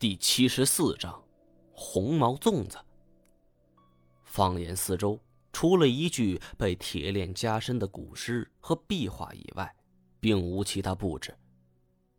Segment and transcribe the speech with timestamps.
[0.00, 1.22] 第七十四章，
[1.74, 2.78] 红毛粽子。
[4.24, 5.20] 放眼四周，
[5.52, 9.76] 除了一具被铁链加身的古尸和壁画以外，
[10.18, 11.36] 并无其他布置。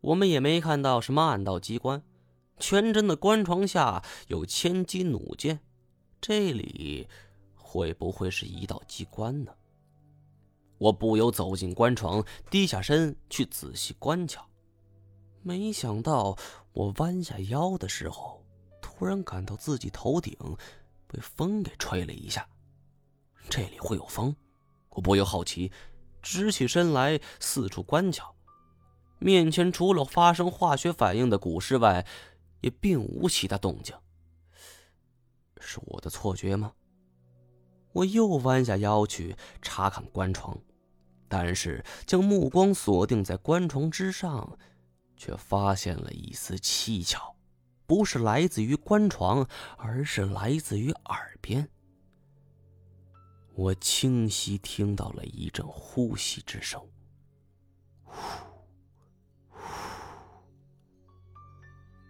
[0.00, 2.00] 我们也没看到什么暗道机关。
[2.60, 5.58] 全真的棺床下有千机弩箭，
[6.20, 7.08] 这里
[7.56, 9.52] 会不会是一道机关呢？
[10.78, 14.46] 我不由走进棺床，低下身去仔细观瞧。
[15.44, 16.38] 没想到，
[16.72, 18.44] 我弯下腰的时候，
[18.80, 20.36] 突然感到自己头顶
[21.06, 22.46] 被风给吹了一下。
[23.50, 24.34] 这里会有风？
[24.90, 25.70] 我不由好奇，
[26.22, 28.34] 直起身来四处观瞧。
[29.18, 32.06] 面前除了发生化学反应的古尸外，
[32.60, 33.94] 也并无其他动静。
[35.60, 36.72] 是我的错觉吗？
[37.92, 40.58] 我又弯下腰去查看棺床，
[41.28, 44.58] 但是将目光锁定在棺床之上。
[45.24, 47.36] 却发现了一丝蹊跷，
[47.86, 49.46] 不是来自于棺床，
[49.78, 51.68] 而是来自于耳边。
[53.54, 56.84] 我清晰听到了一阵呼吸之声，
[58.02, 58.16] 呼
[59.48, 59.60] 呼，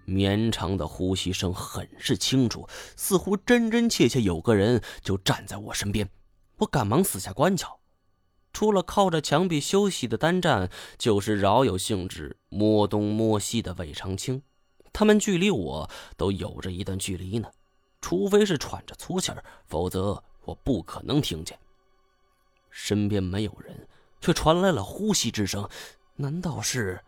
[0.06, 2.66] 绵长的呼吸声很是清楚，
[2.96, 6.08] 似乎真真切切有个人就站在我身边。
[6.56, 7.81] 我赶忙四下观瞧。
[8.52, 14.42] 除了靠着墙壁休息的单战，就是饶有兴致摸东摸西的魏长青。
[14.92, 17.50] 他们距离我都有着一段距离呢，
[18.00, 21.58] 除非是喘着粗气儿，否则我不可能听见。
[22.70, 23.88] 身边没有人，
[24.20, 25.68] 却传来了呼吸之声，
[26.16, 27.00] 难道是？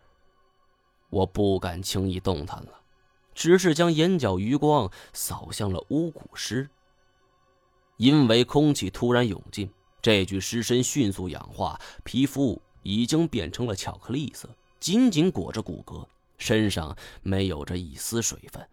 [1.09, 2.81] 我不敢轻易动弹了，
[3.35, 6.67] 只是将眼角余光扫向了巫蛊师。
[7.97, 9.71] 因为空气突然涌进。
[10.05, 14.47] 这具尸身迅速氧化，皮肤已经变成了巧克力色，
[14.79, 16.05] 紧紧裹着骨骼，
[16.37, 18.63] 身上没有着一丝水分，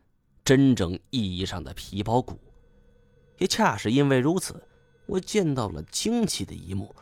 [0.45, 2.39] 真正意义上的皮包骨。
[3.39, 4.63] 也恰是因为如此，
[5.07, 6.95] 我见到了惊奇的一幕：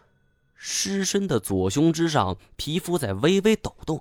[0.55, 4.01] 尸身的左胸之上，皮肤在微微抖动，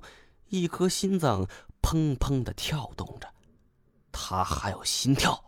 [0.49, 1.47] 一颗心脏
[1.81, 3.27] 砰砰的跳动着，
[4.11, 5.43] 他还有心跳。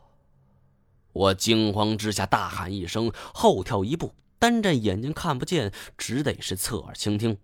[1.13, 4.15] 我惊慌之下大喊一声，后跳一步。
[4.41, 7.37] 单战眼睛看不见，只得是侧耳倾听。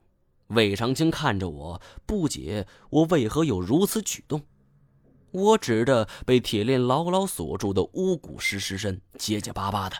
[0.48, 4.42] 魏长青看着我，不解我为何有如此举动。
[5.30, 9.96] 我指着被铁链牢牢锁住的巫蛊尸尸身，结结巴巴的：“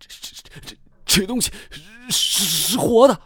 [0.00, 1.52] 这、这、这、这、这东西
[2.08, 3.20] 是是活的。”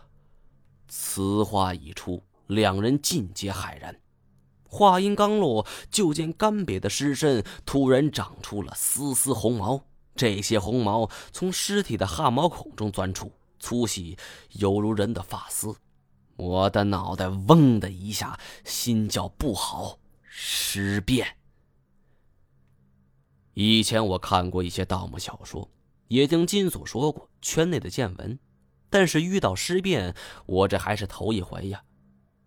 [0.88, 3.96] 此话一出，两人尽皆骇然。
[4.64, 9.86] 话音刚落，就见干瘪的尸身突然长出了丝丝红毛。
[10.14, 14.16] 这些红毛从尸体的汗毛孔中钻出，粗细
[14.52, 15.74] 犹如人的发丝。
[16.36, 21.36] 我的脑袋嗡的一下，心叫不好，尸变。
[23.54, 25.70] 以前我看过一些盗墓小说，
[26.08, 28.38] 也听金锁说过圈内的见闻，
[28.90, 30.14] 但是遇到尸变，
[30.46, 31.82] 我这还是头一回呀。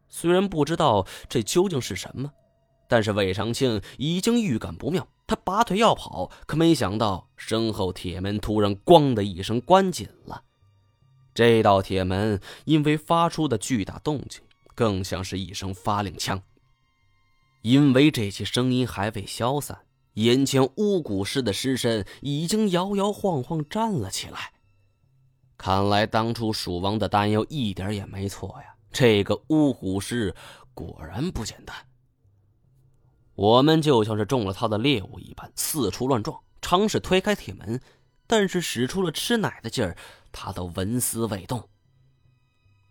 [0.09, 2.31] 虽然不知道这究竟是什么。
[2.87, 10.43] 但是魏长庆已经预感不妙，他拔腿要跑，可没想到身后铁门突然“咣”的一声关紧了。
[11.33, 14.41] 这道铁门因为发出的巨大动静，
[14.73, 16.41] 更像是一声发令枪。
[17.61, 19.79] 因为这些声音还未消散，
[20.13, 24.53] 眼前巫蛊师的尸身已经摇摇晃晃站了起来。
[25.57, 30.33] 看来当初蜀王的担忧一点也没错呀，这个巫蛊师
[30.73, 31.75] 果然不简单。
[33.37, 37.79] 我们就像是中了他的猎物一般，四处乱撞，尝试推开铁门，
[38.25, 39.95] 但是使出了吃奶的劲儿，
[40.31, 41.69] 他都纹丝未动。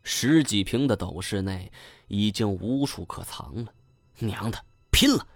[0.04, 1.72] 十几平的斗室内
[2.06, 3.72] 已经无处可藏了，
[4.20, 5.26] 娘的，拼了！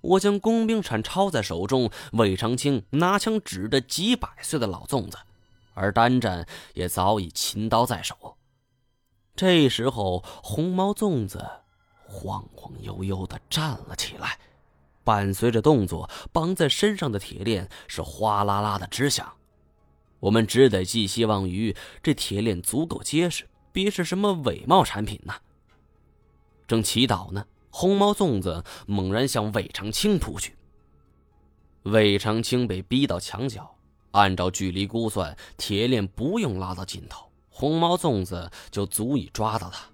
[0.00, 5.18] 我将工兵铲抄在手中，魏长青拿枪指着几百岁的老粽子，
[5.74, 8.36] 而单战也早已擒刀在手。
[9.34, 11.50] 这时候，红毛粽子
[12.04, 14.38] 晃晃悠悠的站了起来。
[15.04, 19.32] 伴随着动作，绑在身上的铁链是哗啦啦的直响。
[20.20, 25.34] 我们只得寄希望于这铁链足够结实，别是什么伪冒产品呢？
[26.68, 30.54] 正祈祷呢，红毛粽子猛然向魏长青扑去。
[31.82, 33.74] 魏长青被逼到墙角，
[34.12, 39.84] 按照距离估算，铁链不用拉到尽头，红毛粽子就足以抓到他。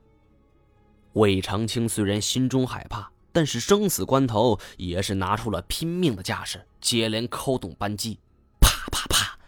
[1.15, 3.11] 魏长青虽然心中害怕。
[3.39, 8.19] 但是生死关头，也是拿出了拼命的架势，接连扣动扳机，
[8.61, 9.39] 啪啪啪，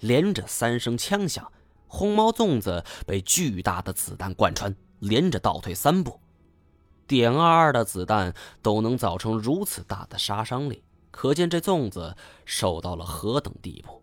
[0.00, 1.52] 连着三声枪响，
[1.86, 6.18] 红毛粽子被巨大的子弹贯穿，连着倒退三步。
[7.06, 10.82] 点二二的子弹都能造成如此大的杀伤力，
[11.12, 14.02] 可见这粽子受到了何等地步。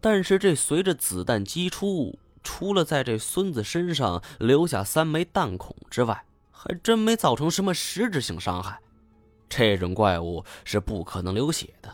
[0.00, 6.24] 但是这随着子弹击出，除了在这孙子身上留下三枚弹孔之外，
[6.64, 8.78] 还真没造成什么实质性伤害。
[9.48, 11.92] 这种怪物是不可能流血的，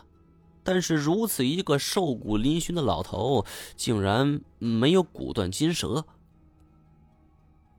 [0.63, 3.43] 但是如此一个瘦骨嶙峋的老头，
[3.75, 6.05] 竟然没有骨断筋折。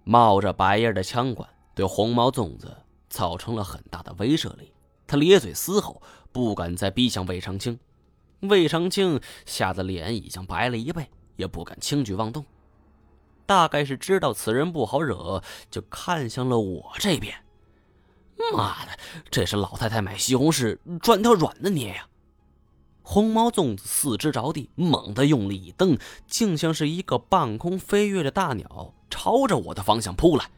[0.03, 2.77] 冒着白烟的枪管对红毛粽子
[3.09, 4.73] 造成了很大的威慑力，
[5.07, 6.03] 他咧嘴嘶吼，
[6.33, 7.79] 不敢再逼向魏长青。
[8.41, 12.45] 魏长青吓得脸已经白了一倍，也不敢轻举妄动。
[13.51, 15.43] 大概是知道此人不好惹，
[15.73, 17.35] 就看向了我这边。
[18.53, 18.97] 妈的，
[19.29, 22.07] 这是老太太买西红柿专挑软的捏呀！
[23.03, 25.99] 红毛粽子四肢着地，猛地用力一蹬，
[26.29, 30.49] 竟像是一个半空飞跃的大鸟，朝着我的方向扑来。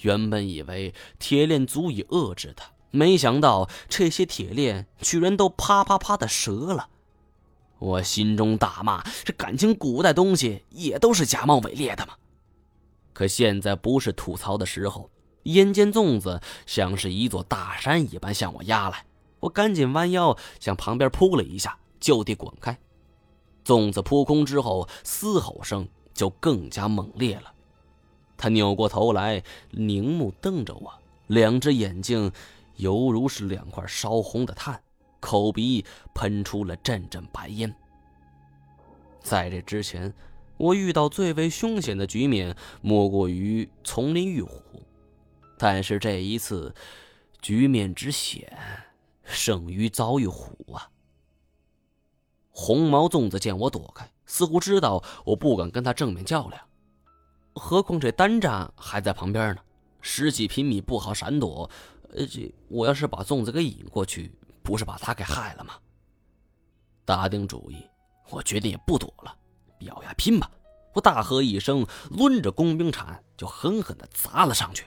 [0.00, 6.88] 原本以为铁链足以遏制他，没想到这些铁链居然都啪啪啪的折了。
[7.84, 12.14] 我心中大骂：这感情古代东西也都是假冒伪劣的吗？
[13.12, 15.10] 可现在不是吐槽的时候。
[15.42, 19.04] 眼见粽子像是一座大山一般向我压来，
[19.40, 22.78] 我赶紧弯腰向旁边扑了一下，就地滚开。
[23.62, 27.52] 粽子扑空之后，嘶吼声就更加猛烈了。
[28.38, 30.90] 他扭过头来，凝目瞪着我，
[31.26, 32.32] 两只眼睛
[32.76, 34.82] 犹如是两块烧红的炭，
[35.24, 35.82] 口鼻
[36.14, 37.74] 喷出了阵阵白烟。
[39.22, 40.12] 在这之前，
[40.58, 44.60] 我遇到最为凶险的局面，莫过于丛林遇虎。
[45.56, 46.74] 但是这一次，
[47.40, 48.54] 局面之险，
[49.22, 50.90] 胜于遭遇虎啊！
[52.50, 56.60] 红毛粽子见我躲开，似乎知道我不敢跟他正面较量，
[57.54, 59.62] 何况这单战还在旁边呢，
[60.02, 61.70] 十几平米不好闪躲。
[62.10, 64.30] 呃，这我要是把粽子给引过去，
[64.64, 65.74] 不是把他给害了吗？
[67.04, 67.76] 打定主意，
[68.30, 69.36] 我决定也不躲了，
[69.80, 70.50] 咬牙拼吧！
[70.94, 74.86] 我大喝一声，抡着工兵铲就狠狠地砸了上去。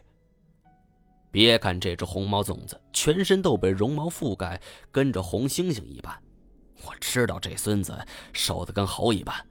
[1.30, 4.60] 别看这只红毛粽子全身都被绒毛覆盖，
[4.92, 6.20] 跟着红猩猩一般，
[6.84, 8.04] 我知道这孙子
[8.34, 9.46] 瘦的跟猴一般，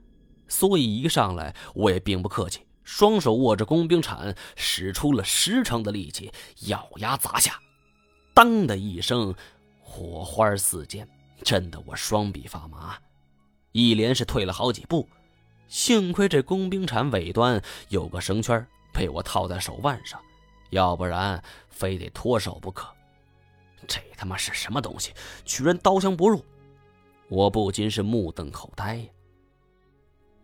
[0.49, 6.29] 所以一上来我也并不客气，双手握着工兵铲，使出了十成的力气，
[6.65, 7.57] 咬牙砸下。
[8.33, 9.33] 当的一声，
[9.89, 11.07] 火花四溅，
[11.43, 12.97] 震得我双臂发麻，
[13.71, 15.07] 一连是退了好几步。
[15.69, 20.21] 幸亏这工兵铲尾端有个绳圈，被我套在手腕上。
[20.71, 22.85] 要不然非得脱手不可。
[23.87, 25.13] 这他妈是什么东西？
[25.45, 26.43] 居然刀枪不入！
[27.29, 29.05] 我不禁是目瞪口呆呀。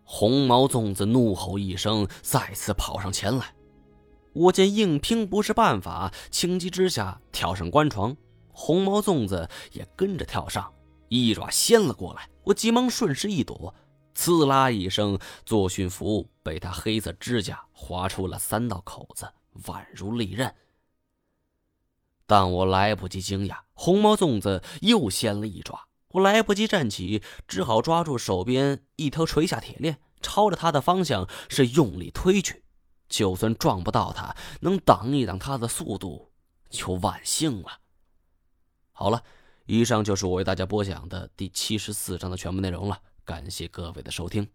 [0.05, 3.53] 红毛粽子怒吼一声，再次跑上前来。
[4.31, 8.15] 我见硬拼不是办法，情急之下跳上官床，
[8.53, 10.73] 红毛粽子也跟着跳上，
[11.09, 12.29] 一爪掀了过来。
[12.43, 13.75] 我急忙顺势一躲，
[14.15, 19.27] 刺啦一声，作训服被他黑色指甲划出了三道口子。
[19.65, 20.55] 宛如利刃，
[22.25, 32.63] 但我来不及惊讶，红毛粽子又掀了一爪，我来不及站起，只好抓住手边一条垂下铁链，朝着他的方向是用力推去。
[33.07, 36.31] 就算撞不到他，能挡一挡他的速度，
[36.71, 37.82] 就万幸了。
[38.95, 39.23] 好了，
[39.65, 44.47] 以上就是我为大家播讲的第七十四章的全部内容了，感谢各位的收听。